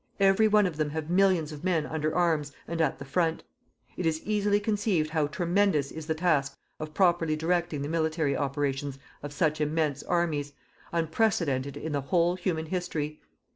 [0.19, 3.43] Every one of them have millions of men under arms and at the front.
[3.95, 8.97] It is easily conceived how tremendous is the task of properly directing the military operations
[9.21, 10.53] of such immense armies,
[10.91, 13.21] unprecedented in the whole human history.